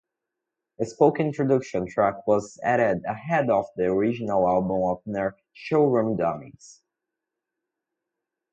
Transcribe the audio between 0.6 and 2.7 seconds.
A spoken 'Introduction' track was